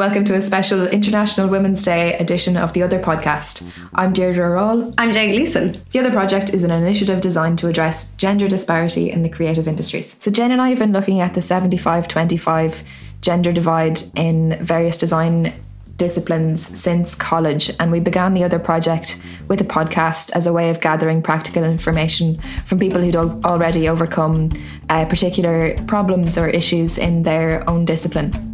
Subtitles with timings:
[0.00, 3.70] welcome to a special International Women's Day edition of the Other podcast.
[3.94, 4.94] I'm Deirdre Rawle.
[4.96, 5.78] I'm Jane Gleeson.
[5.90, 10.16] The Other project is an initiative designed to address gender disparity in the creative industries.
[10.18, 12.82] So, Jen and I have been looking at the 75 25
[13.20, 15.52] gender divide in various design
[15.98, 20.70] disciplines since college, and we began the other project with a podcast as a way
[20.70, 24.50] of gathering practical information from people who'd already overcome
[24.88, 28.49] uh, particular problems or issues in their own discipline.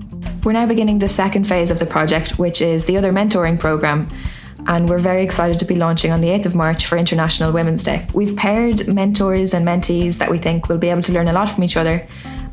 [0.47, 4.09] We're now beginning the second phase of the project, which is the other mentoring program.
[4.69, 7.83] And we're very excited to be launching on the 8th of March for International Women's
[7.83, 8.07] Day.
[8.15, 11.51] We've paired mentors and mentees that we think will be able to learn a lot
[11.51, 12.07] from each other,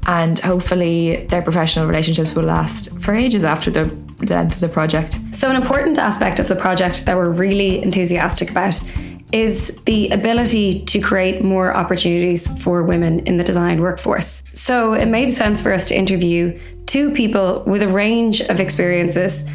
[0.08, 3.86] and hopefully, their professional relationships will last for ages after the
[4.26, 5.20] length of the project.
[5.32, 8.82] So, an important aspect of the project that we're really enthusiastic about
[9.34, 14.44] is the ability to create more opportunities for women in the design workforce.
[14.54, 19.50] So, it made sense for us to interview two people with a range of experiences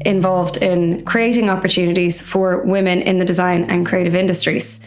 [0.00, 4.80] involved in creating opportunities for women in the design and creative industries.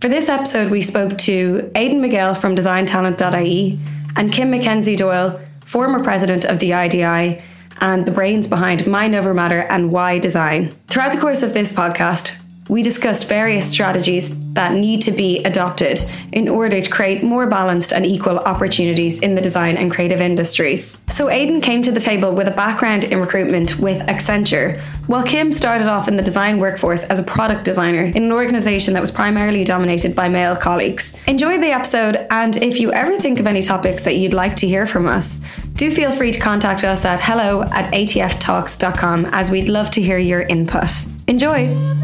[0.00, 3.78] For this episode, we spoke to Aiden McGale from designtalent.ie
[4.16, 7.42] and Kim MacKenzie Doyle, former president of the IDI
[7.80, 10.74] and the brains behind Mind Over Matter and Why Design.
[10.88, 12.39] Throughout the course of this podcast,
[12.70, 15.98] we discussed various strategies that need to be adopted
[16.32, 21.02] in order to create more balanced and equal opportunities in the design and creative industries.
[21.08, 25.52] So, Aiden came to the table with a background in recruitment with Accenture, while Kim
[25.52, 29.10] started off in the design workforce as a product designer in an organisation that was
[29.10, 31.16] primarily dominated by male colleagues.
[31.26, 34.68] Enjoy the episode, and if you ever think of any topics that you'd like to
[34.68, 35.40] hear from us,
[35.74, 40.18] do feel free to contact us at hello at atftalks.com as we'd love to hear
[40.18, 40.90] your input.
[41.26, 41.99] Enjoy!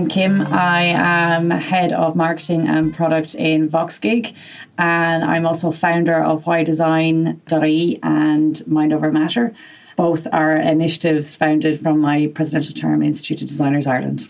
[0.00, 0.40] I'm Kim.
[0.40, 4.34] I am head of marketing and product in VoxGig,
[4.78, 9.52] and I'm also founder of whydesign.ie and Mind Over Matter.
[9.96, 14.26] Both are initiatives founded from my presidential term Institute of Designers Ireland.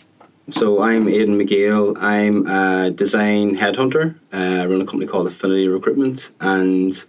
[0.51, 1.97] So I'm Aiden McGale.
[2.01, 4.17] I'm a design headhunter.
[4.33, 7.05] Uh, I run a company called Affinity Recruitment, and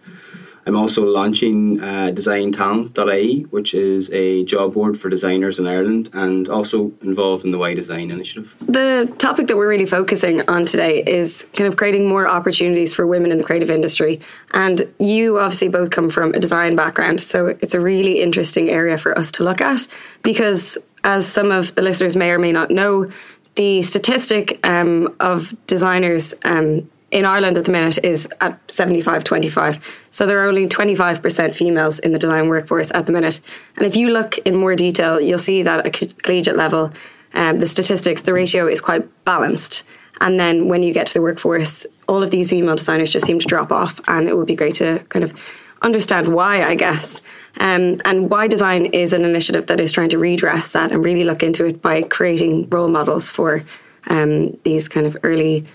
[0.65, 6.47] I'm also launching uh, designtalent.ie, which is a job board for designers in Ireland and
[6.49, 8.55] also involved in the Why Design initiative.
[8.61, 13.07] The topic that we're really focusing on today is kind of creating more opportunities for
[13.07, 14.19] women in the creative industry.
[14.53, 18.97] And you obviously both come from a design background, so it's a really interesting area
[18.97, 19.87] for us to look at
[20.21, 23.09] because, as some of the listeners may or may not know,
[23.55, 29.79] the statistic um, of designers um, in Ireland at the minute is at 75 25.
[30.09, 33.41] So there are only 25% females in the design workforce at the minute.
[33.75, 36.91] And if you look in more detail, you'll see that at collegiate level,
[37.33, 39.83] um, the statistics, the ratio is quite balanced.
[40.21, 43.39] And then when you get to the workforce, all of these female designers just seem
[43.39, 43.99] to drop off.
[44.07, 45.33] And it would be great to kind of
[45.81, 47.21] understand why, I guess.
[47.59, 51.23] Um, and why design is an initiative that is trying to redress that and really
[51.23, 53.63] look into it by creating role models for
[54.07, 55.65] um, these kind of early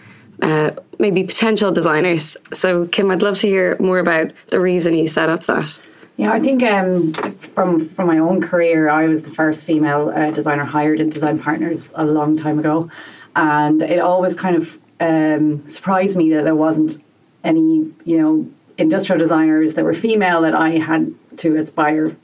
[0.42, 2.36] uh, maybe potential designers.
[2.52, 5.78] So, Kim, I'd love to hear more about the reason you set up that.
[6.16, 10.30] Yeah, I think um, from from my own career, I was the first female uh,
[10.30, 12.90] designer hired in Design Partners a long time ago,
[13.34, 17.02] and it always kind of um, surprised me that there wasn't
[17.44, 18.48] any, you know,
[18.78, 22.16] industrial designers that were female that I had to aspire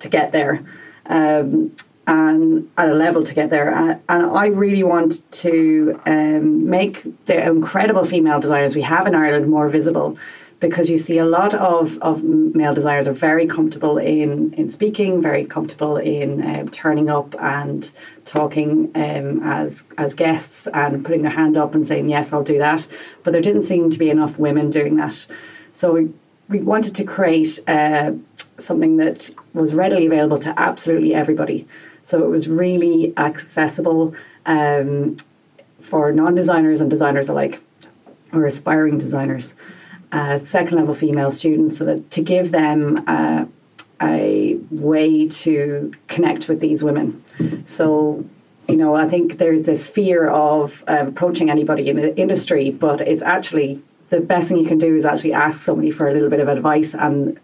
[0.00, 0.62] to get there.
[1.06, 1.74] Um,
[2.08, 3.72] and at a level to get there.
[3.72, 9.14] Uh, and I really want to um, make the incredible female designers we have in
[9.14, 10.16] Ireland more visible
[10.58, 15.22] because you see a lot of, of male designers are very comfortable in, in speaking,
[15.22, 17.92] very comfortable in um, turning up and
[18.24, 22.58] talking um, as as guests and putting their hand up and saying, yes, I'll do
[22.58, 22.88] that.
[23.22, 25.26] But there didn't seem to be enough women doing that.
[25.74, 26.12] So we,
[26.48, 28.12] we wanted to create uh,
[28.56, 31.68] something that was readily available to absolutely everybody.
[32.08, 34.14] So it was really accessible
[34.46, 35.16] um,
[35.78, 37.60] for non designers and designers alike,
[38.32, 39.54] or aspiring designers,
[40.10, 43.44] uh, second level female students, so that to give them uh,
[44.00, 47.22] a way to connect with these women.
[47.66, 48.24] So
[48.70, 53.02] you know, I think there's this fear of uh, approaching anybody in the industry, but
[53.02, 56.30] it's actually the best thing you can do is actually ask somebody for a little
[56.30, 57.38] bit of advice, and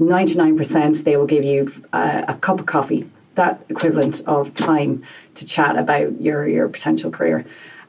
[0.00, 5.02] 99% they will give you uh, a cup of coffee that equivalent of time
[5.34, 7.44] to chat about your your potential career.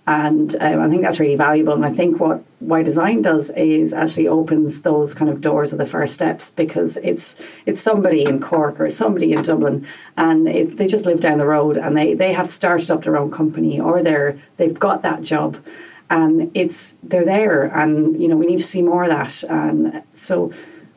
[0.07, 1.73] And um, I think that's really valuable.
[1.73, 5.77] And I think what Why Design does is actually opens those kind of doors of
[5.77, 7.35] the first steps because it's
[7.67, 9.85] it's somebody in Cork or somebody in Dublin,
[10.17, 13.17] and it, they just live down the road and they they have started up their
[13.17, 15.63] own company or they're they've got that job,
[16.09, 19.43] and it's they're there, and you know we need to see more of that.
[19.43, 20.51] And so,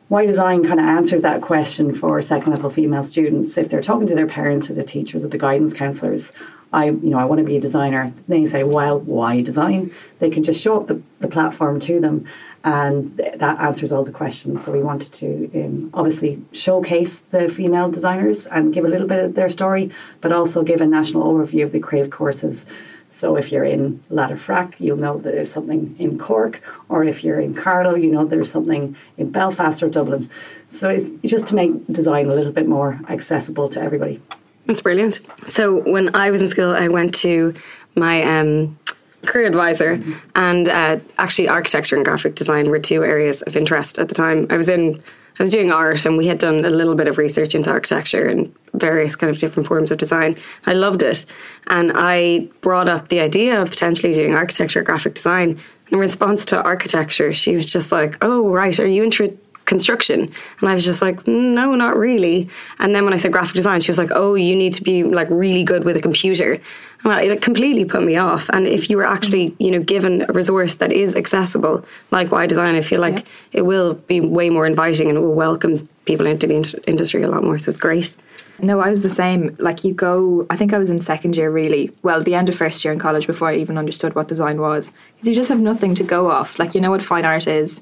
[0.09, 4.07] why design kind of answers that question for second level female students if they're talking
[4.07, 6.31] to their parents or their teachers or the guidance counselors.
[6.71, 8.11] I, you know, I want to be a designer.
[8.27, 9.91] They say, well, why design?
[10.19, 12.25] They can just show up the, the platform to them,
[12.63, 14.65] and th- that answers all the questions.
[14.65, 19.23] So we wanted to um, obviously showcase the female designers and give a little bit
[19.23, 22.65] of their story, but also give a national overview of the creative courses.
[23.13, 27.39] So if you're in Letterfrack, you'll know that there's something in Cork, or if you're
[27.39, 30.31] in Carlow, you know there's something in Belfast or Dublin.
[30.67, 34.19] So it's just to make design a little bit more accessible to everybody.
[34.65, 35.21] That's brilliant.
[35.45, 37.53] So when I was in school, I went to
[37.95, 38.79] my um,
[39.27, 40.13] career advisor, mm-hmm.
[40.33, 44.47] and uh, actually architecture and graphic design were two areas of interest at the time.
[44.49, 45.01] I was in.
[45.39, 48.25] I was doing art, and we had done a little bit of research into architecture
[48.25, 50.37] and various kind of different forms of design.
[50.65, 51.25] I loved it,
[51.67, 55.59] and I brought up the idea of potentially doing architecture, graphic design.
[55.89, 60.31] In response to architecture, she was just like, "Oh, right, are you into construction.
[60.59, 62.49] And I was just like, no, not really.
[62.79, 65.03] And then when I said graphic design, she was like, oh, you need to be
[65.03, 66.59] like really good with a computer.
[67.03, 68.49] And it completely put me off.
[68.49, 69.63] And if you were actually, mm-hmm.
[69.63, 73.59] you know, given a resource that is accessible, like Why Design, I feel like yeah.
[73.59, 77.23] it will be way more inviting and it will welcome people into the in- industry
[77.23, 77.59] a lot more.
[77.59, 78.15] So it's great.
[78.59, 79.55] No, I was the same.
[79.59, 81.91] Like you go, I think I was in second year really.
[82.03, 84.91] Well, the end of first year in college before I even understood what design was,
[85.15, 86.59] because you just have nothing to go off.
[86.59, 87.81] Like you know what fine art is,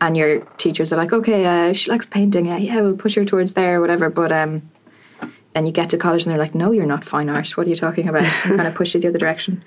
[0.00, 2.46] and your teachers are like, okay, uh, she likes painting.
[2.46, 4.10] Yeah, yeah, we'll push her towards there, or whatever.
[4.10, 4.62] But um,
[5.54, 7.56] then you get to college and they're like, no, you're not fine art.
[7.56, 8.22] What are you talking about?
[8.44, 9.62] and kind of push you the other direction.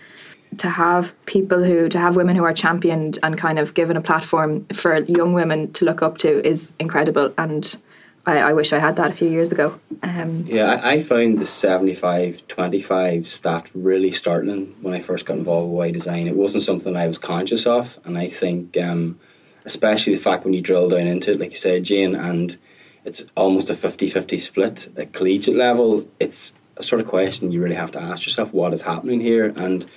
[0.57, 4.01] To have people who, to have women who are championed and kind of given a
[4.01, 7.33] platform for young women to look up to is incredible.
[7.37, 7.75] And
[8.25, 9.79] I, I wish I had that a few years ago.
[10.01, 15.37] Um, yeah, I, I found the 75 25 stat really startling when I first got
[15.37, 16.27] involved with Why Design.
[16.27, 17.99] It wasn't something I was conscious of.
[18.05, 18.77] And I think.
[18.77, 19.19] Um,
[19.65, 22.57] especially the fact when you drill down into it, like you said, Jane, and
[23.05, 27.61] it's almost a 50 50 split at collegiate level, it's a sort of question you
[27.61, 29.53] really have to ask yourself what is happening here.
[29.55, 29.89] And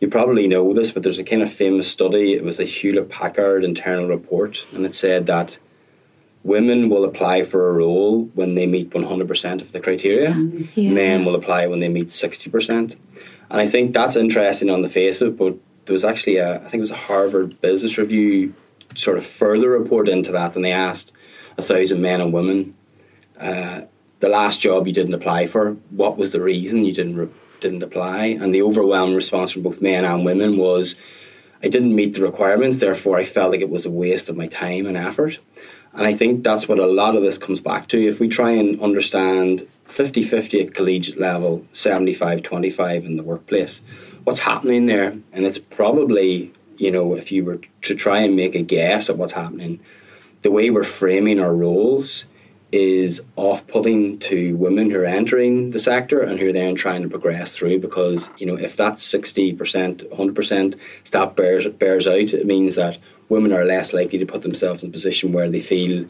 [0.00, 2.34] you probably know this, but there's a kind of famous study.
[2.34, 5.58] It was a Hewlett Packard internal report, and it said that
[6.48, 10.30] women will apply for a role when they meet 100% of the criteria,
[10.74, 10.90] yeah.
[10.90, 12.68] men will apply when they meet 60%.
[13.50, 16.56] And I think that's interesting on the face of it, but there was actually a,
[16.56, 18.54] I think it was a Harvard Business Review
[18.94, 21.12] sort of further report into that, and they asked
[21.56, 22.74] a thousand men and women
[23.38, 23.82] uh,
[24.20, 27.28] the last job you didn't apply for, what was the reason you didn't re-
[27.60, 28.26] didn't apply?
[28.26, 30.96] And the overwhelming response from both men and women was,
[31.62, 34.46] I didn't meet the requirements, therefore I felt like it was a waste of my
[34.46, 35.38] time and effort.
[35.98, 38.00] And I think that's what a lot of this comes back to.
[38.00, 43.82] If we try and understand 50 50 at collegiate level, 75 25 in the workplace,
[44.24, 45.18] what's happening there?
[45.32, 49.18] And it's probably you know, if you were to try and make a guess at
[49.18, 49.80] what's happening,
[50.42, 52.24] the way we're framing our roles
[52.70, 57.02] is off putting to women who are entering the sector and who are then trying
[57.02, 62.46] to progress through because, you know, if that 60%, 100% stat bears, bears out, it
[62.46, 62.98] means that
[63.28, 66.06] women are less likely to put themselves in a position where they feel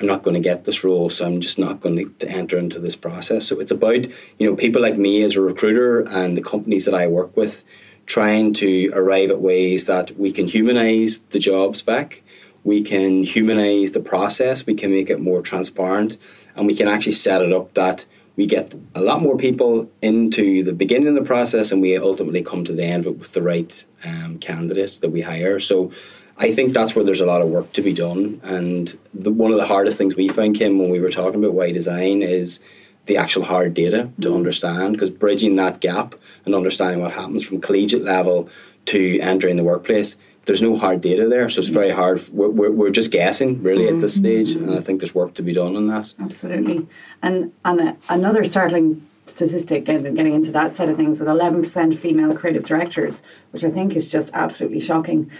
[0.00, 2.80] I'm not going to get this role, so I'm just not going to, enter into
[2.80, 3.46] this process.
[3.46, 4.06] So it's about
[4.38, 7.62] you know people like me as a recruiter and the companies that I work with
[8.06, 12.22] trying to arrive at ways that we can humanize the job spec,
[12.64, 16.16] we can humanize the process, we can make it more transparent,
[16.56, 18.04] and we can actually set it up that
[18.34, 22.42] we get a lot more people into the beginning of the process and we ultimately
[22.42, 25.60] come to the end with the right um, candidates that we hire.
[25.60, 25.92] So
[26.38, 28.40] I think that's where there's a lot of work to be done.
[28.42, 31.54] And the, one of the hardest things we found, Kim, when we were talking about
[31.54, 32.60] Why Design is
[33.06, 34.34] the actual hard data to mm.
[34.34, 38.48] understand because bridging that gap and understanding what happens from collegiate level
[38.86, 42.70] to entering the workplace there's no hard data there so it's very hard we're, we're,
[42.70, 43.96] we're just guessing really mm-hmm.
[43.96, 46.86] at this stage and i think there's work to be done on that absolutely
[47.22, 51.96] and and a, another startling statistic getting, getting into that side of things is 11%
[51.96, 55.30] female creative directors which i think is just absolutely shocking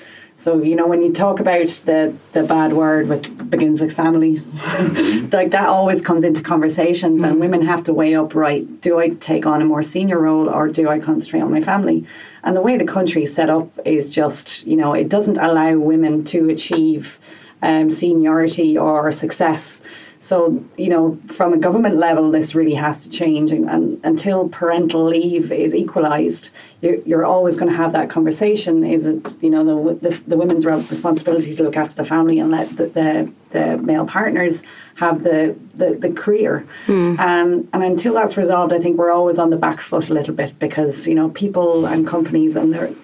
[0.42, 4.40] so you know when you talk about the the bad word with begins with family,
[5.30, 7.30] like that always comes into conversations, mm-hmm.
[7.30, 8.34] and women have to weigh up.
[8.34, 11.60] Right, do I take on a more senior role or do I concentrate on my
[11.60, 12.04] family?
[12.42, 15.76] And the way the country is set up is just you know it doesn't allow
[15.76, 17.20] women to achieve
[17.62, 19.80] um, seniority or success.
[20.22, 23.50] So, you know, from a government level, this really has to change.
[23.50, 26.50] And, and until parental leave is equalised,
[26.80, 28.84] you're, you're always going to have that conversation.
[28.84, 32.52] Is it, you know, the, the, the women's responsibility to look after the family and
[32.52, 34.62] let the, the, the male partners
[34.94, 36.68] have the, the, the career.
[36.86, 37.18] Mm.
[37.18, 40.34] Um, and until that's resolved, I think we're always on the back foot a little
[40.34, 42.94] bit because, you know, people and companies and their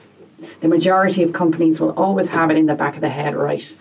[0.60, 3.74] the majority of companies will always have it in the back of the head, right?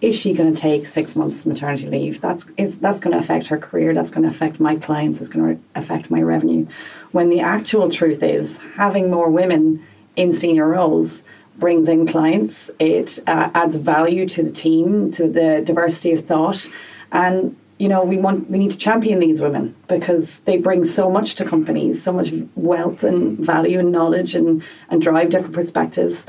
[0.00, 2.20] Is she going to take six months maternity leave?
[2.20, 3.92] That's is, that's going to affect her career.
[3.92, 5.20] That's going to affect my clients.
[5.20, 6.66] It's going to affect my revenue.
[7.12, 9.84] When the actual truth is, having more women
[10.16, 11.22] in senior roles
[11.60, 12.70] brings in clients.
[12.80, 16.68] It uh, adds value to the team, to the diversity of thought,
[17.12, 21.10] and you know we want we need to champion these women because they bring so
[21.10, 26.26] much to companies, so much wealth and value and knowledge and and drive different perspectives.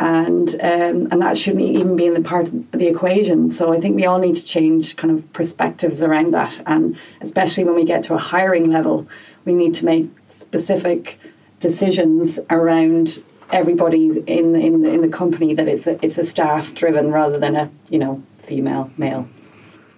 [0.00, 3.50] And um, and that shouldn't even be in the part of the equation.
[3.50, 7.62] So I think we all need to change kind of perspectives around that, and especially
[7.64, 9.06] when we get to a hiring level,
[9.44, 11.20] we need to make specific
[11.60, 13.22] decisions around
[13.52, 17.54] everybody in in in the company that it's a, it's a staff driven rather than
[17.54, 19.28] a you know female male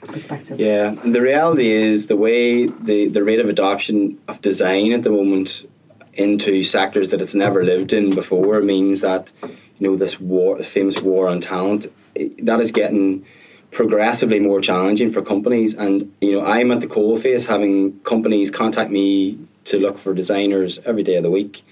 [0.02, 0.60] perspective.
[0.60, 5.02] Yeah, and the reality is the way the the rate of adoption of design at
[5.02, 5.66] the moment
[6.12, 9.32] into sectors that it's never lived in before means that
[9.78, 11.86] you know this war, famous war on talent,
[12.42, 13.24] that is getting
[13.70, 15.74] progressively more challenging for companies.
[15.74, 20.78] And you know, I'm at the coalface having companies contact me to look for designers
[20.84, 21.64] every day of the week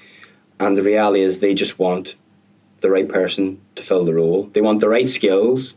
[0.62, 2.14] and the reality is, they just want
[2.80, 4.48] the right person to fill the role.
[4.52, 5.74] They want the right skills,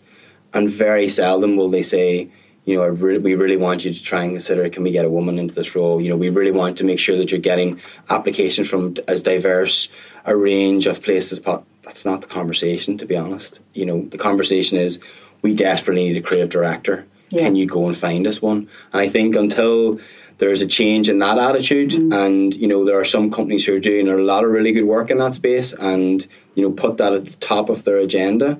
[0.53, 2.29] and very seldom will they say,
[2.65, 5.09] you know, re- we really want you to try and consider can we get a
[5.09, 6.01] woman into this role?
[6.01, 7.79] You know, we really want to make sure that you're getting
[8.09, 9.87] applications from as diverse
[10.25, 11.39] a range of places.
[11.39, 13.59] But that's not the conversation, to be honest.
[13.73, 14.99] You know, the conversation is
[15.43, 17.05] we desperately need a creative director.
[17.29, 17.41] Yeah.
[17.41, 18.67] Can you go and find us one?
[18.93, 19.99] And I think until
[20.37, 22.25] there's a change in that attitude mm.
[22.25, 24.83] and you know there are some companies who are doing a lot of really good
[24.83, 28.59] work in that space and you know put that at the top of their agenda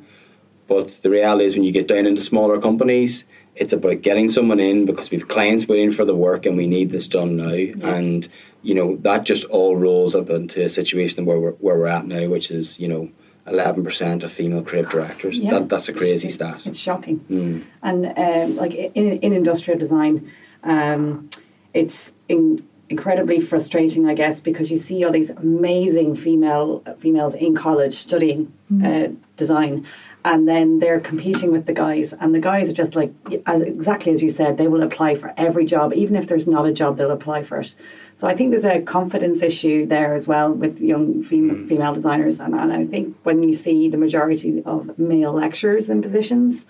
[0.68, 4.60] but the reality is when you get down into smaller companies it's about getting someone
[4.60, 7.96] in because we've clients waiting for the work and we need this done now yeah.
[7.96, 8.28] and
[8.64, 12.06] you know that just all rolls up into a situation where we're, where we're at
[12.06, 13.10] now which is you know
[13.48, 15.52] 11% of female creative directors yeah.
[15.52, 17.64] that, that's a crazy stat it's shocking mm.
[17.84, 20.32] and um, like in, in industrial design
[20.64, 21.30] um,
[21.74, 27.56] it's in, incredibly frustrating, I guess, because you see all these amazing female females in
[27.56, 28.84] college studying mm.
[28.86, 29.86] uh, design,
[30.26, 33.14] and then they're competing with the guys, and the guys are just like
[33.46, 36.66] as exactly as you said, they will apply for every job, even if there's not
[36.66, 37.76] a job, they'll apply for it.
[38.18, 41.70] So I think there's a confidence issue there as well with young fem- mm.
[41.70, 46.02] female designers, and, and I think when you see the majority of male lecturers in
[46.02, 46.66] positions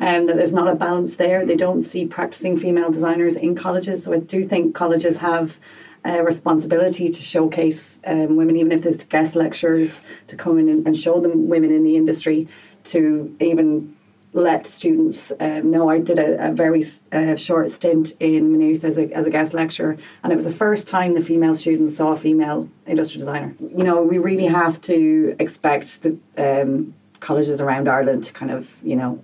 [0.00, 1.46] um, that there's not a balance there.
[1.46, 4.04] They don't see practicing female designers in colleges.
[4.04, 5.58] So I do think colleges have
[6.04, 10.86] a responsibility to showcase um, women, even if there's guest lecturers to come in and,
[10.86, 12.46] and show them women in the industry,
[12.86, 13.94] to even
[14.32, 15.88] let students um, know.
[15.88, 19.54] I did a, a very uh, short stint in Maynooth as a, as a guest
[19.54, 23.54] lecturer, and it was the first time the female students saw a female industrial designer.
[23.60, 28.70] You know, we really have to expect the um, colleges around Ireland to kind of,
[28.82, 29.22] you know,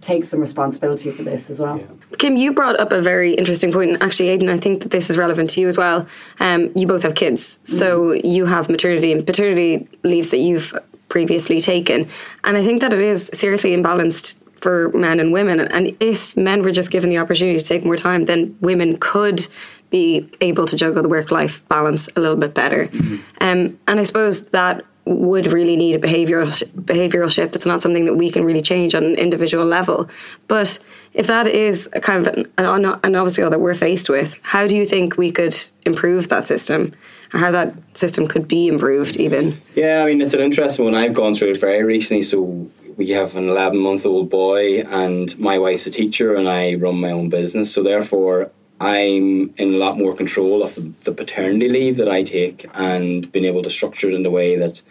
[0.00, 1.76] take some responsibility for this as well.
[1.76, 2.16] Yeah.
[2.18, 5.10] Kim, you brought up a very interesting point, and actually, Aiden, I think that this
[5.10, 6.06] is relevant to you as well.
[6.40, 8.20] Um, you both have kids, so mm.
[8.24, 10.72] you have maternity and paternity leaves that you've
[11.08, 12.08] previously taken,
[12.44, 15.60] and I think that it is seriously imbalanced for men and women.
[15.60, 19.46] And if men were just given the opportunity to take more time, then women could
[19.90, 22.86] be able to juggle the work life balance a little bit better.
[22.86, 23.14] Mm-hmm.
[23.40, 27.56] Um, and I suppose that would really need a behavioral behavioral shift.
[27.56, 30.08] It's not something that we can really change on an individual level.
[30.48, 30.78] But
[31.14, 34.66] if that is a kind of an, an, an obstacle that we're faced with, how
[34.66, 36.92] do you think we could improve that system?
[37.32, 39.60] Or how that system could be improved, even?
[39.74, 40.94] Yeah, I mean, it's an interesting one.
[40.94, 42.22] I've gone through it very recently.
[42.22, 46.74] So we have an 11 month old boy, and my wife's a teacher, and I
[46.74, 47.72] run my own business.
[47.72, 52.22] So therefore, I'm in a lot more control of the, the, paternity leave that I
[52.22, 54.82] take and being able to structure it in a way that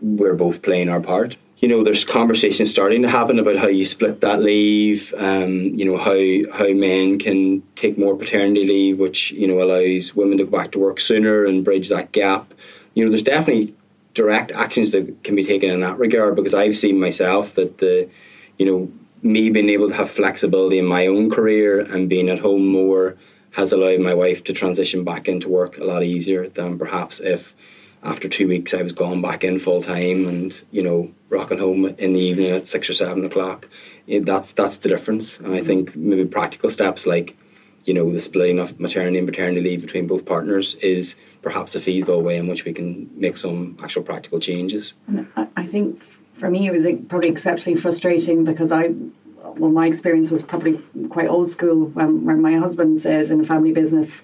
[0.00, 1.36] we're both playing our part.
[1.58, 5.12] You know, there's conversations starting to happen about how you split that leave.
[5.16, 10.14] Um, you know how how men can take more paternity leave, which you know allows
[10.14, 12.54] women to go back to work sooner and bridge that gap.
[12.94, 13.74] You know, there's definitely
[14.14, 18.08] direct actions that can be taken in that regard because I've seen myself that the,
[18.56, 18.90] you know,
[19.22, 23.16] me being able to have flexibility in my own career and being at home more
[23.52, 27.54] has allowed my wife to transition back into work a lot easier than perhaps if
[28.02, 31.86] after two weeks I was going back in full time and you know rocking home
[31.86, 33.68] in the evening at six or seven o'clock.
[34.06, 37.36] It, that's that's the difference, and I think maybe practical steps like
[37.84, 41.80] you know the splitting of maternity and paternity leave between both partners is perhaps a
[41.80, 44.94] feasible way in which we can make some actual practical changes.
[45.06, 46.02] And I think
[46.34, 48.94] for me it was probably exceptionally frustrating because I
[49.42, 50.78] well my experience was probably
[51.08, 54.22] quite old school when, my husband says in a family business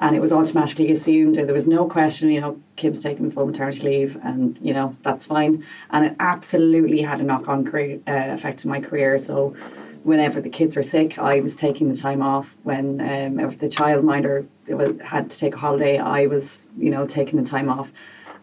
[0.00, 1.36] and it was automatically assumed.
[1.36, 5.26] There was no question you know kim's taking full maternity leave and you know that's
[5.26, 5.64] fine.
[5.90, 9.18] And it absolutely had a knock-on career, uh, effect on my career.
[9.18, 9.54] So
[10.02, 12.56] whenever the kids were sick i was taking the time off.
[12.62, 14.46] When um, if the childminder
[15.00, 17.90] had to take a holiday i was you know taking the time off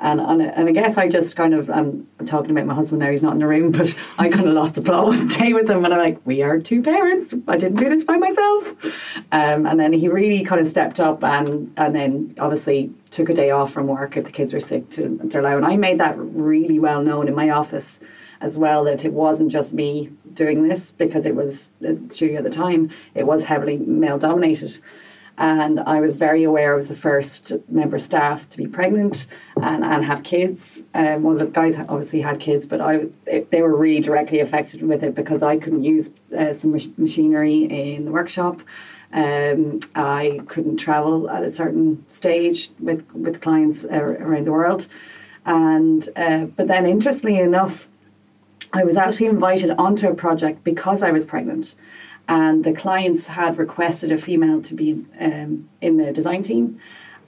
[0.01, 3.11] and, and, and I guess I just kind of, I'm talking about my husband now,
[3.11, 5.69] he's not in the room, but I kind of lost the plot one day with
[5.69, 5.85] him.
[5.85, 7.33] And I'm like, we are two parents.
[7.47, 8.83] I didn't do this by myself.
[9.31, 13.33] Um, and then he really kind of stepped up and, and then obviously took a
[13.33, 15.55] day off from work if the kids were sick to, to allow.
[15.55, 17.99] And I made that really well known in my office
[18.41, 22.43] as well that it wasn't just me doing this because it was the studio at
[22.43, 24.79] the time, it was heavily male dominated
[25.37, 29.27] and I was very aware I was the first member staff to be pregnant
[29.61, 30.83] and, and have kids.
[30.93, 33.07] Um, well, the guys obviously had kids, but I
[33.49, 37.63] they were really directly affected with it because I couldn't use uh, some mach- machinery
[37.63, 38.61] in the workshop.
[39.13, 44.87] Um, I couldn't travel at a certain stage with with clients uh, around the world,
[45.45, 47.87] and uh, but then interestingly enough,
[48.73, 51.75] I was actually invited onto a project because I was pregnant
[52.31, 56.79] and the clients had requested a female to be um, in the design team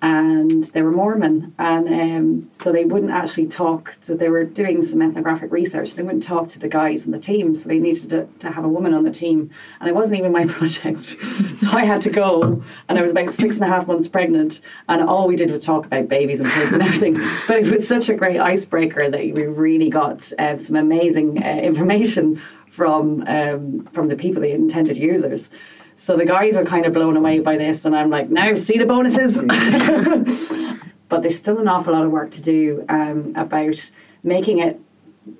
[0.03, 3.95] and they were Mormon, and um, so they wouldn't actually talk.
[4.01, 5.93] So they were doing some ethnographic research.
[5.93, 8.65] They wouldn't talk to the guys in the team, so they needed to, to have
[8.65, 9.49] a woman on the team.
[9.79, 11.15] And it wasn't even my project,
[11.57, 12.61] so I had to go.
[12.89, 15.63] And I was about six and a half months pregnant, and all we did was
[15.63, 17.13] talk about babies and kids and everything.
[17.47, 21.47] But it was such a great icebreaker that we really got uh, some amazing uh,
[21.47, 22.41] information
[22.73, 25.51] from um, from the people, the intended users.
[25.95, 28.79] So the guys were kind of blown away by this, and I'm like, now see
[28.79, 29.43] the bonuses.
[31.07, 33.91] but there's still an awful lot of work to do um, about
[34.23, 34.79] making it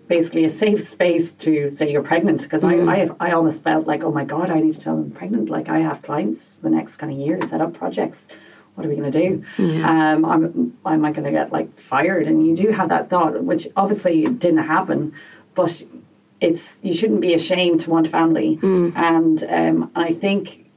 [0.07, 2.87] basically a safe space to say you're pregnant because mm.
[2.87, 5.05] I I, have, I almost felt like oh my god I need to tell them
[5.05, 7.73] I'm pregnant like I have clients for the next kind of year to set up
[7.73, 8.29] projects
[8.75, 10.13] what are we going to do yeah.
[10.13, 13.43] um, I'm, am I going to get like fired and you do have that thought
[13.43, 15.13] which obviously didn't happen
[15.53, 15.83] but
[16.43, 18.95] it's you shouldn't be ashamed to want family, mm.
[18.95, 20.69] and um, I think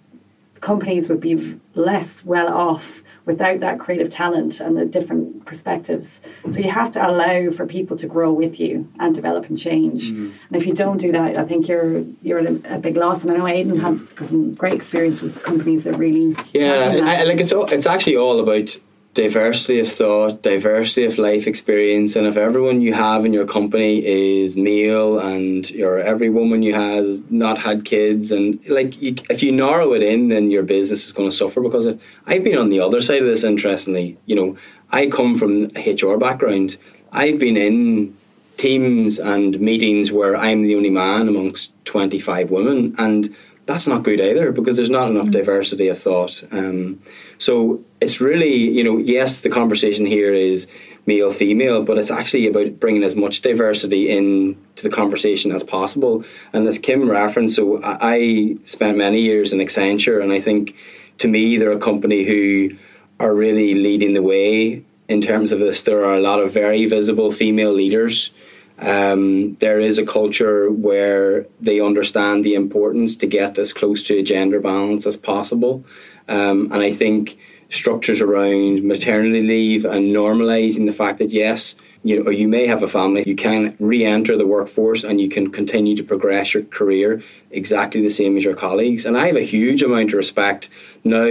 [0.60, 6.20] companies would be less well off without that creative talent and the different perspectives.
[6.48, 10.12] So you have to allow for people to grow with you and develop and change.
[10.12, 10.32] Mm.
[10.46, 13.24] And if you don't do that, I think you're you're a, a big loss.
[13.24, 17.40] And I know Aiden has some great experience with companies that really yeah, I, like
[17.40, 18.76] it's all, it's actually all about
[19.16, 24.04] diversity of thought, diversity of life experience, and if everyone you have in your company
[24.04, 29.42] is male and your every woman you has not had kids, and like you, if
[29.42, 32.58] you narrow it in, then your business is going to suffer because it, I've been
[32.58, 33.42] on the other side of this.
[33.42, 34.58] Interestingly, you know,
[34.90, 36.76] I come from a HR background.
[37.10, 38.14] I've been in
[38.58, 43.34] teams and meetings where I'm the only man amongst 25 women, and
[43.66, 45.32] that's not good either because there's not enough mm-hmm.
[45.32, 46.42] diversity of thought.
[46.52, 47.02] Um,
[47.38, 50.66] so it's really, you know, yes, the conversation here is
[51.04, 56.24] male female, but it's actually about bringing as much diversity into the conversation as possible.
[56.52, 60.74] And as Kim referenced, so I spent many years in Accenture, and I think
[61.18, 62.76] to me they're a company who
[63.18, 65.82] are really leading the way in terms of this.
[65.84, 68.30] There are a lot of very visible female leaders.
[68.78, 74.18] Um, there is a culture where they understand the importance to get as close to
[74.18, 75.84] a gender balance as possible.
[76.28, 77.38] Um, and I think
[77.70, 82.82] structures around maternity leave and normalizing the fact that yes, you know, you may have
[82.82, 87.22] a family, you can re-enter the workforce and you can continue to progress your career
[87.50, 89.04] exactly the same as your colleagues.
[89.04, 90.68] And I have a huge amount of respect
[91.02, 91.26] now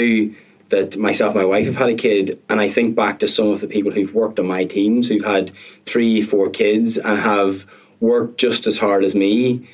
[0.69, 3.47] that myself and my wife have had a kid and I think back to some
[3.49, 5.51] of the people who've worked on my teams who've had
[5.85, 7.65] three, four kids and have
[7.99, 9.67] worked just as hard as me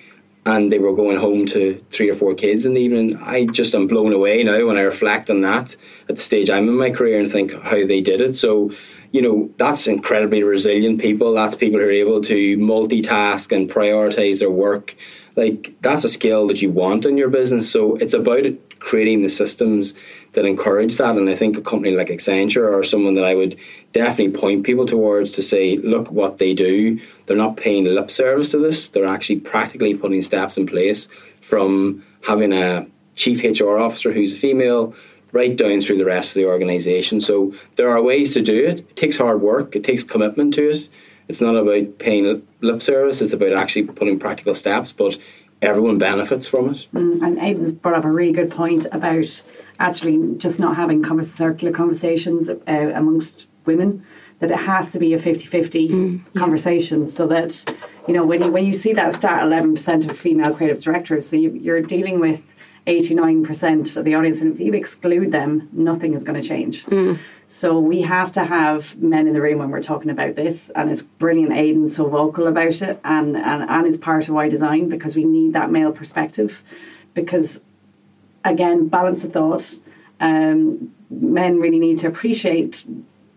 [0.45, 3.15] and they were going home to three or four kids in the evening.
[3.21, 5.75] I just am blown away now when I reflect on that
[6.09, 8.35] at the stage I'm in my career and think how they did it.
[8.35, 8.71] So,
[9.11, 11.33] you know, that's incredibly resilient people.
[11.33, 14.95] That's people who are able to multitask and prioritize their work.
[15.35, 17.69] Like that's a skill that you want in your business.
[17.69, 18.45] So it's about
[18.79, 19.93] creating the systems
[20.33, 21.17] that encourage that.
[21.17, 23.57] And I think a company like Accenture or someone that I would
[23.93, 26.99] definitely point people towards to say, look what they do.
[27.25, 28.89] They're not paying lip service to this.
[28.89, 31.07] They're actually practically putting steps in place
[31.41, 34.95] from having a chief HR officer who's a female
[35.31, 37.21] right down through the rest of the organization.
[37.21, 38.79] So there are ways to do it.
[38.81, 39.75] It takes hard work.
[39.75, 40.89] It takes commitment to it.
[41.27, 43.21] It's not about paying lip service.
[43.21, 44.91] It's about actually putting practical steps.
[44.91, 45.17] But
[45.61, 46.87] everyone benefits from it.
[46.93, 49.41] Mm, and Aiden's brought up a really good point about
[49.79, 54.05] actually just not having circular conversations uh, amongst women
[54.39, 57.63] that it has to be a 50-50 mm, conversation so that
[58.07, 61.35] you know when you when you see that stat 11% of female creative directors so
[61.35, 62.50] you, you're dealing with
[62.87, 64.41] 89% of the audience.
[64.41, 66.85] And if you exclude them, nothing is going to change.
[67.47, 70.69] So we have to have men in the room when we're talking about this.
[70.75, 74.49] And it's brilliant Aiden's so vocal about it and, and, and is part of Why
[74.49, 76.63] Design because we need that male perspective.
[77.13, 77.61] Because
[78.43, 79.79] again, balance of thought.
[80.19, 82.85] Um, men really need to appreciate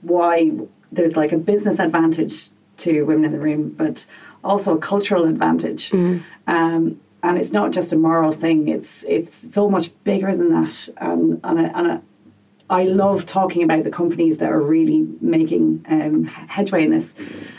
[0.03, 0.53] why
[0.93, 4.07] there's like a business advantage to women in the room, but
[4.43, 5.91] also a cultural advantage.
[6.47, 10.89] Um, and it's not just a moral thing; it's it's so much bigger than that.
[10.99, 12.03] Um, and a, and a,
[12.69, 17.15] I love talking about the companies that are really making um, headway in this.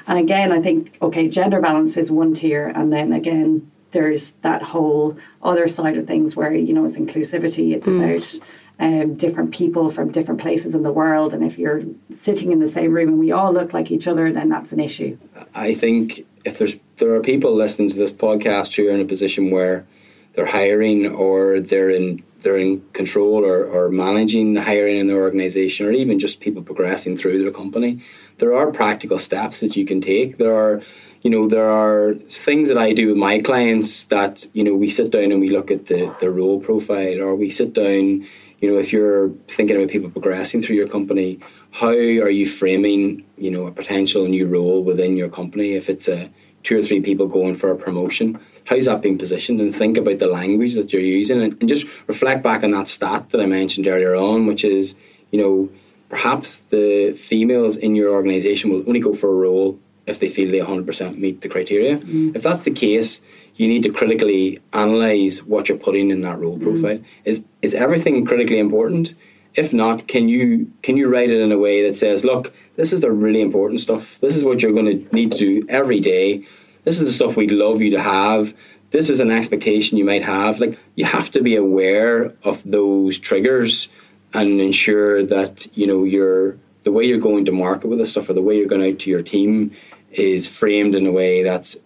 [0.08, 4.62] And again, I think okay, gender balance is one tier, and then again, there's that
[4.62, 7.74] whole other side of things where you know it's inclusivity.
[7.76, 8.50] It's about
[8.80, 11.82] um, different people from different places in the world, and if you're
[12.14, 14.80] sitting in the same room and we all look like each other, then that's an
[14.80, 15.18] issue.
[15.56, 19.06] I think if there's there are people listening to this podcast who are in a
[19.06, 19.86] position where
[20.34, 25.88] they're hiring or they're in they're in control or, or managing hiring in their organization
[25.88, 28.00] or even just people progressing through their company,
[28.38, 30.38] there are practical steps that you can take.
[30.38, 30.82] There are
[31.24, 34.88] you know, there are things that I do with my clients that, you know, we
[34.88, 38.28] sit down and we look at the, the role profile or we sit down,
[38.60, 41.40] you know, if you're thinking about people progressing through your company,
[41.76, 45.74] how are you framing, you know, a potential new role within your company?
[45.74, 46.30] If it's a
[46.64, 49.60] two or three people going for a promotion, how's that being positioned?
[49.60, 52.88] And think about the language that you're using and, and just reflect back on that
[52.88, 54.96] stat that I mentioned earlier on, which is,
[55.32, 55.70] you know,
[56.08, 60.50] perhaps the females in your organization will only go for a role if they feel
[60.52, 61.98] they 100% meet the criteria.
[61.98, 62.38] Mm.
[62.38, 63.22] If that's the case,
[63.56, 66.64] you need to critically analyze what you're putting in that role mm.
[66.64, 67.00] profile.
[67.26, 69.14] Is is everything critically important?
[69.56, 72.92] If not, can you can you write it in a way that says, look, this
[72.92, 74.20] is the really important stuff.
[74.20, 76.46] This is what you're going to need to do every day.
[76.84, 78.54] This is the stuff we'd love you to have.
[78.92, 80.60] This is an expectation you might have.
[80.60, 83.88] Like you have to be aware of those triggers
[84.34, 88.30] and ensure that you know you're the way you're going to market with this stuff
[88.30, 89.72] or the way you're going out to your team
[90.12, 91.78] is framed in a way that's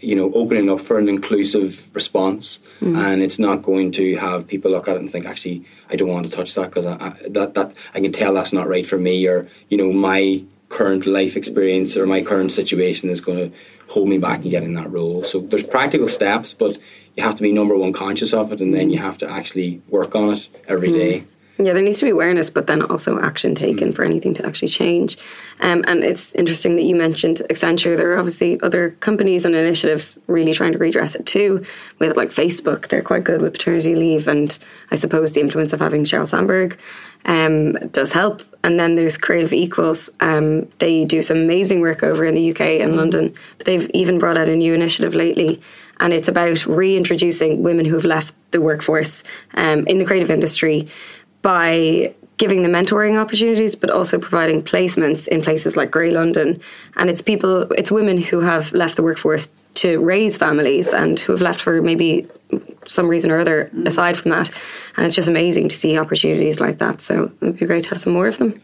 [0.00, 2.60] you know opening up for an inclusive response.
[2.80, 2.98] Mm.
[2.98, 6.08] And it's not going to have people look at it and think actually I don't
[6.08, 8.86] want to touch that because I, I, that that I can tell that's not right
[8.86, 13.50] for me or you know my current life experience or my current situation is going
[13.50, 13.56] to
[13.88, 15.24] hold me back in getting that role.
[15.24, 16.78] So there's practical steps but
[17.16, 19.82] you have to be number one conscious of it and then you have to actually
[19.88, 20.94] work on it every mm.
[20.94, 21.24] day
[21.60, 24.68] Yeah, there needs to be awareness, but then also action taken for anything to actually
[24.68, 25.18] change.
[25.58, 27.96] Um, and it's interesting that you mentioned Accenture.
[27.96, 31.64] There are obviously other companies and initiatives really trying to redress it too.
[31.98, 34.56] With like Facebook, they're quite good with paternity leave, and
[34.92, 36.78] I suppose the influence of having Sheryl Sandberg
[37.24, 38.42] um, does help.
[38.62, 40.10] And then there's Creative Equals.
[40.20, 44.20] Um, they do some amazing work over in the UK and London, but they've even
[44.20, 45.60] brought out a new initiative lately
[46.00, 50.88] and it's about reintroducing women who've left the workforce um, in the creative industry
[51.42, 56.60] by giving them mentoring opportunities, but also providing placements in places like Grey London.
[56.96, 61.32] And it's people, it's women who have left the workforce to raise families and who
[61.32, 62.26] have left for maybe
[62.86, 63.86] some reason or other mm.
[63.86, 64.50] aside from that.
[64.96, 67.02] And it's just amazing to see opportunities like that.
[67.02, 68.60] So it'd be great to have some more of them.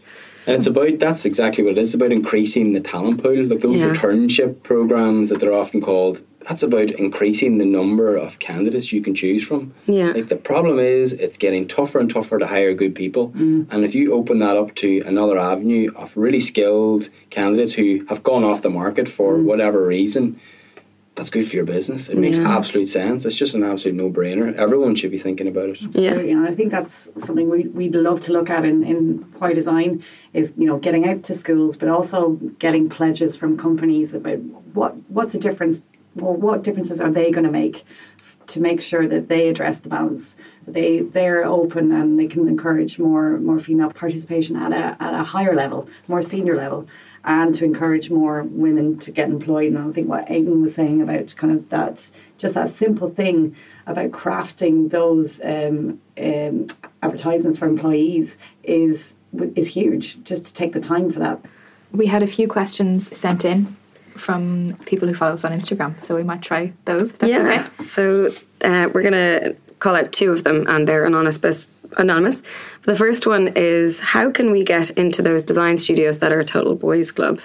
[0.47, 1.95] And it's about that's exactly what it is.
[1.95, 3.45] About increasing the talent pool.
[3.45, 3.93] Like those Yeah.
[3.95, 6.23] returnship programs that they're often called.
[6.49, 9.73] That's about increasing the number of candidates you can choose from.
[9.87, 10.13] Yeah.
[10.13, 13.31] Like the problem is it's getting tougher and tougher to hire good people.
[13.31, 13.67] Mm.
[13.71, 18.23] And if you open that up to another avenue of really skilled candidates who have
[18.23, 19.45] gone off the market for mm.
[19.45, 20.39] whatever reason,
[21.15, 22.09] that's good for your business.
[22.09, 22.57] It makes Yeah.
[22.57, 23.25] absolute sense.
[23.25, 24.53] It's just an absolute no brainer.
[24.57, 25.81] Everyone should be thinking about it.
[25.81, 25.87] Yeah.
[26.11, 26.33] Absolutely.
[26.33, 30.03] And I think that's something we, we'd love to look at in, in Why Design
[30.35, 34.40] is, you know, getting out to schools, but also getting pledges from companies about
[34.75, 35.81] what what's the difference,
[36.16, 37.85] well, what differences are they going to make
[38.47, 40.37] to make sure that they address the balance.
[40.66, 45.23] They they're open and they can encourage more more female participation at a at a
[45.23, 46.87] higher level, more senior level,
[47.25, 49.73] and to encourage more women to get employed.
[49.73, 53.57] And I think what Aiden was saying about kind of that just that simple thing
[53.87, 56.66] about crafting those um, um,
[57.03, 59.14] advertisements for employees is
[59.57, 60.23] is huge.
[60.25, 61.40] Just to take the time for that.
[61.92, 63.77] We had a few questions sent in
[64.16, 67.12] from people who follow us on Instagram, so we might try those.
[67.12, 67.66] If that's yeah.
[67.68, 67.85] okay.
[67.85, 71.38] So uh, we're going to call out two of them, and they're anonymous.
[71.38, 71.66] But
[71.97, 72.42] anonymous.
[72.83, 76.44] The first one is how can we get into those design studios that are a
[76.44, 77.40] total boys club?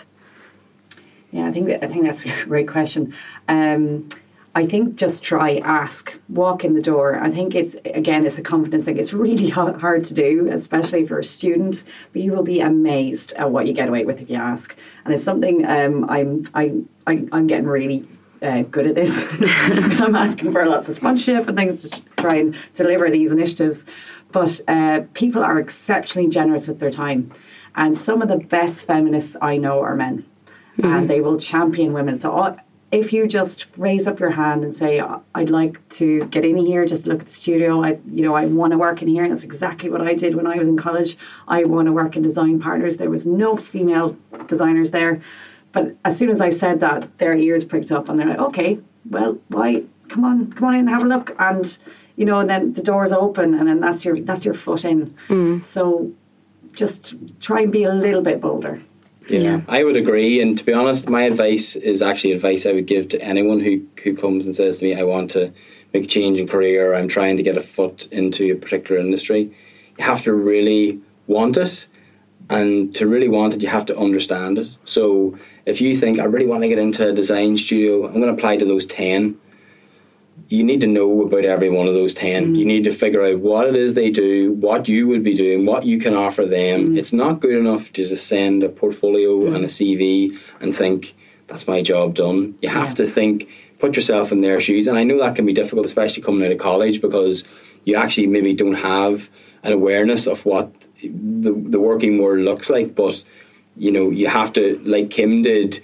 [1.32, 3.14] Yeah, I think that, I think that's a great question.
[3.48, 4.10] Um,
[4.56, 7.20] I think just try, ask, walk in the door.
[7.20, 8.98] I think it's again, it's a confidence thing.
[8.98, 11.84] It's really hard to do, especially if you're a student.
[12.14, 14.76] But you will be amazed at what you get away with if you ask.
[15.06, 16.74] And it's something um, I'm I,
[17.06, 18.08] I I'm getting really
[18.42, 22.38] uh, good at this because I'm asking for lots of sponsorship and things to try
[22.38, 23.86] and deliver these initiatives.
[24.32, 27.32] But uh, people are exceptionally generous with their time.
[27.76, 30.26] And some of the best feminists I know are men.
[30.82, 32.18] And they will champion women.
[32.18, 32.56] So uh,
[32.92, 35.00] if you just raise up your hand and say,
[35.36, 38.46] I'd like to get in here, just look at the studio, I you know, I
[38.46, 39.24] want to work in here.
[39.24, 41.18] And that's exactly what I did when I was in college.
[41.48, 42.98] I want to work in design partners.
[42.98, 45.22] There was no female designers there.
[45.72, 48.80] But as soon as I said that, their ears pricked up and they're like, okay,
[49.08, 49.84] well, why?
[50.08, 51.36] Come on, come on in and have a look.
[51.38, 51.78] And,
[52.16, 55.14] you know, and then the doors open and then that's your that's your foot in.
[55.28, 55.64] Mm.
[55.64, 56.12] So
[56.74, 58.82] just try and be a little bit bolder.
[59.30, 59.62] Yeah, Yeah.
[59.68, 60.42] I would agree.
[60.42, 63.86] And to be honest, my advice is actually advice I would give to anyone who,
[64.04, 65.54] who comes and says to me, I want to
[65.94, 69.00] make a change in career, or I'm trying to get a foot into a particular
[69.02, 69.52] industry.
[69.98, 71.88] You have to really want it.
[72.52, 74.76] And to really want it, you have to understand it.
[74.84, 75.38] So
[75.68, 78.34] if you think, I really want to get into a design studio, I'm going to
[78.34, 79.38] apply to those 10
[80.50, 82.56] you need to know about every one of those 10.
[82.56, 82.68] You mm.
[82.68, 85.86] need to figure out what it is they do, what you would be doing, what
[85.86, 86.90] you can offer them.
[86.90, 86.98] Mm.
[86.98, 89.56] It's not good enough to just send a portfolio mm.
[89.56, 92.56] and a CV and think, that's my job done.
[92.62, 94.88] You have to think, put yourself in their shoes.
[94.88, 97.44] And I know that can be difficult, especially coming out of college, because
[97.86, 99.30] you actually maybe don't have
[99.62, 100.72] an awareness of what
[101.04, 102.96] the, the working world looks like.
[102.96, 103.24] But,
[103.78, 105.84] you know, you have to, like Kim did,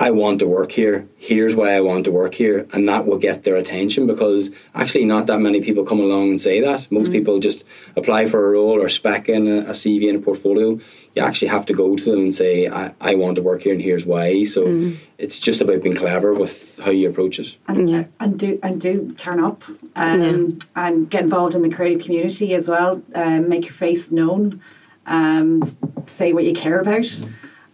[0.00, 1.08] I want to work here.
[1.16, 2.66] Here's why I want to work here.
[2.72, 6.40] And that will get their attention because actually, not that many people come along and
[6.40, 6.90] say that.
[6.90, 7.64] Most people just
[7.96, 10.78] apply for a role or spec in a, a CV and a portfolio.
[11.14, 13.72] You actually have to go to them and say, I, I want to work here
[13.72, 14.44] and here's why.
[14.44, 17.56] So it's just about being clever with how you approach it.
[17.68, 18.04] and, Yeah.
[18.18, 19.62] and do and do turn up
[19.94, 23.00] um, and get involved in the creative community as well.
[23.14, 24.60] Um, make your face known.
[25.06, 25.62] Um,
[26.06, 27.06] say what you care about,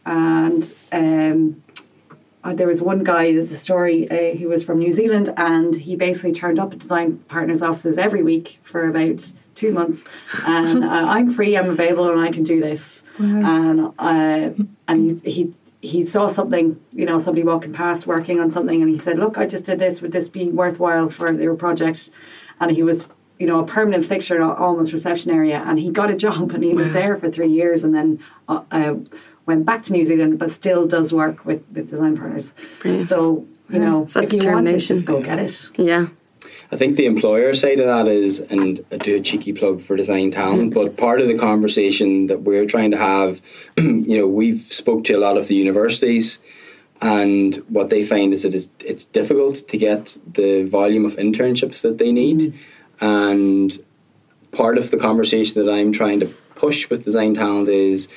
[0.05, 1.63] and um,
[2.43, 3.45] uh, there was one guy.
[3.45, 7.19] The story uh, he was from New Zealand, and he basically turned up at design
[7.29, 10.05] partners' offices every week for about two months.
[10.47, 11.57] And uh, I'm free.
[11.57, 13.05] I'm available, and I can do this.
[13.47, 14.51] And uh,
[14.89, 15.55] and he.
[15.83, 19.39] he saw something, you know, somebody walking past working on something, and he said, "Look,
[19.39, 20.03] I just did this.
[20.03, 22.11] Would this be worthwhile for your project?"
[22.61, 26.11] And he was, you know, a permanent fixture in almost reception area, and he got
[26.11, 28.95] a job, and he was there for three years, and then uh, uh,
[29.47, 32.55] went back to New Zealand, but still does work with, with design partners.
[32.81, 33.09] Brilliant.
[33.09, 34.97] So you know, So if you want it, determination.
[34.97, 35.71] just go get it.
[35.77, 36.09] Yeah.
[36.73, 39.97] I think the employer side of that is, and I do a cheeky plug for
[39.97, 40.75] design talent, mm.
[40.75, 43.41] but part of the conversation that we're trying to have,
[43.77, 46.39] you know, we've spoke to a lot of the universities,
[47.03, 51.83] and what they find is that it's, it's difficult to get the volume of internships
[51.83, 52.55] that they need, mm.
[53.01, 53.85] and
[54.53, 58.09] part of the conversation that I'm trying to push with design talent is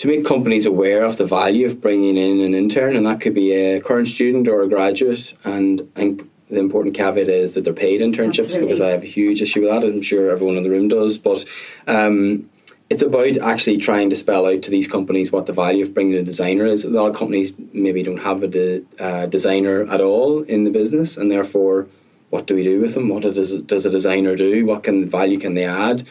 [0.00, 3.34] to make companies aware of the value of bringing in an intern, and that could
[3.34, 5.34] be a current student or a graduate.
[5.44, 8.60] And I think the important caveat is that they're paid internships Absolutely.
[8.62, 9.84] because I have a huge issue with that.
[9.84, 11.44] I'm sure everyone in the room does, but.
[11.86, 12.48] Um,
[12.88, 16.14] it's about actually trying to spell out to these companies what the value of bringing
[16.14, 16.82] a designer is.
[16.82, 20.70] A lot of companies maybe don't have a de- uh, designer at all in the
[20.70, 21.86] business, and therefore,
[22.30, 23.08] what do we do with them?
[23.08, 24.66] What does does a designer do?
[24.66, 26.04] What can value can they add?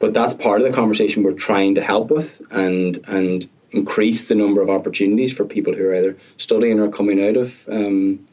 [0.00, 4.34] But that's part of the conversation we're trying to help with, and and increase the
[4.34, 8.26] number of opportunities for people who are either studying or coming out of um,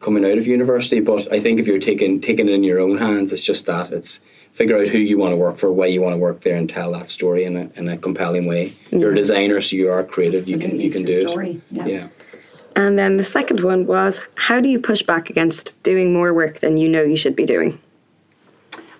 [0.00, 1.00] coming out of university.
[1.00, 3.90] But I think if you're taking taking it in your own hands, it's just that
[3.90, 4.20] it's
[4.52, 6.68] figure out who you want to work for, why you want to work there, and
[6.68, 8.72] tell that story in a, in a compelling way.
[8.90, 10.48] You're a designer, so you are creative.
[10.48, 11.60] You can you can do your it.
[11.70, 11.86] yeah.
[11.86, 12.08] yeah.
[12.74, 16.60] And then the second one was how do you push back against doing more work
[16.60, 17.80] than you know you should be doing?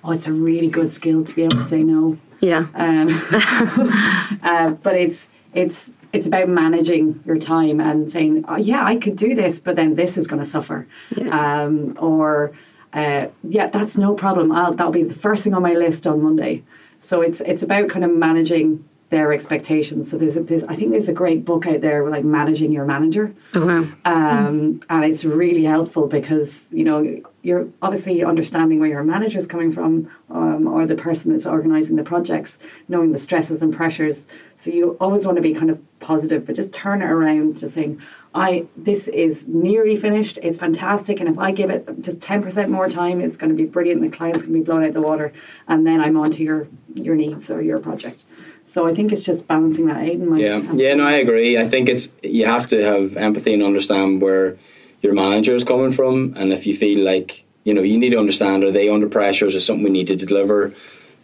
[0.07, 2.16] Oh, it's a really good skill to be able to say no.
[2.40, 2.66] Yeah.
[2.75, 3.09] Um,
[4.42, 9.16] uh, but it's it's it's about managing your time and saying, oh, yeah, I could
[9.16, 10.87] do this, but then this is going to suffer.
[11.29, 12.53] Um, or
[12.92, 14.53] uh, yeah, that's no problem.
[14.53, 16.62] I'll, that'll be the first thing on my list on Monday.
[17.01, 20.11] So it's it's about kind of managing their expectations.
[20.11, 22.85] So there's, a, there's I think there's a great book out there like managing your
[22.85, 23.35] manager.
[23.55, 23.88] Oh wow.
[24.05, 29.47] um, and it's really helpful because you know you're obviously understanding where your manager is
[29.47, 34.27] coming from um, or the person that's organizing the projects knowing the stresses and pressures.
[34.57, 37.75] So you always want to be kind of positive but just turn it around just
[37.75, 38.03] saying
[38.35, 40.40] i this is nearly finished.
[40.42, 41.21] It's fantastic.
[41.21, 44.01] And if i give it just 10% more time it's going to be brilliant.
[44.01, 45.33] The client's going to be blown out the water.
[45.69, 48.25] And then i'm on to your your needs or your project
[48.66, 51.59] so i think it's just balancing that Aiden might Yeah, yeah, no, I agree.
[51.59, 54.59] I think it's you have to have empathy and understand where
[55.02, 58.18] your manager is coming from, and if you feel like you know you need to
[58.18, 60.74] understand are they under pressure, is there something we need to deliver?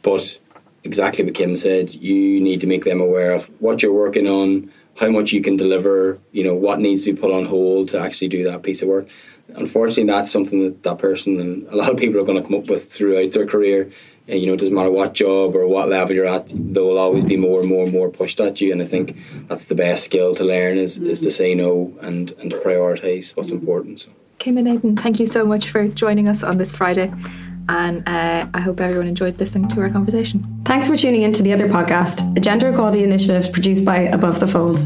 [0.03, 0.39] But
[0.85, 4.73] exactly what Kim said, you need to make them aware of what you're working on,
[4.99, 8.01] how much you can deliver, you know, what needs to be put on hold to
[8.01, 9.09] actually do that piece of work.
[9.55, 12.59] Unfortunately, that's something that that person and a lot of people are going to come
[12.59, 13.91] up with throughout their career.
[14.29, 16.99] And, you know, it doesn't matter what job or what level you're at, there will
[16.99, 18.73] always be more and more and more pushed at you.
[18.73, 19.17] And I think
[19.49, 23.37] that's the best skill to learn is, is to say no and, and to prioritise
[23.37, 24.01] what's important.
[24.01, 24.11] So.
[24.39, 27.13] Kim and Aiden, thank you so much for joining us on this Friday.
[27.69, 30.63] And uh, I hope everyone enjoyed listening to our conversation.
[30.65, 34.41] Thanks for tuning in to the other podcast, a gender equality initiative produced by Above
[34.41, 34.79] the Fold.